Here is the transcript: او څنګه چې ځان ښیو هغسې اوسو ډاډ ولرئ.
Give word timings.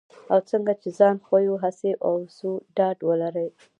او 0.31 0.39
څنګه 0.49 0.73
چې 0.81 0.89
ځان 0.99 1.15
ښیو 1.25 1.55
هغسې 1.63 1.91
اوسو 2.09 2.51
ډاډ 2.77 2.97
ولرئ. 3.09 3.49